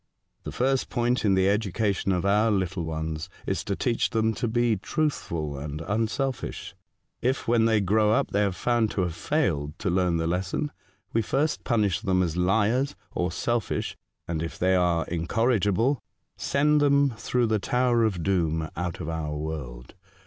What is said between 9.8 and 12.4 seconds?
learn the lesson, we first punish them as